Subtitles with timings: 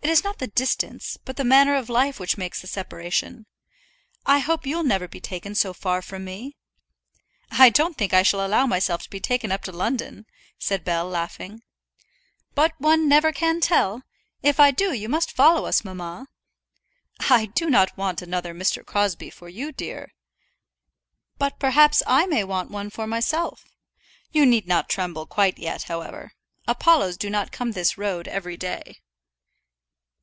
[0.00, 3.46] It is not the distance, but the manner of life which makes the separation.
[4.26, 6.56] I hope you'll never be taken so far from me."
[7.50, 10.26] "I don't think I shall allow myself to be taken up to London,"
[10.58, 11.62] said Bell, laughing.
[12.54, 14.02] "But one can never tell.
[14.42, 16.28] If I do you must follow us, mamma."
[17.20, 18.84] "I do not want another Mr.
[18.84, 20.12] Crosbie for you, dear."
[21.38, 23.64] "But perhaps I may want one for myself.
[24.32, 26.34] You need not tremble quite yet, however.
[26.68, 28.98] Apollos do not come this road every day."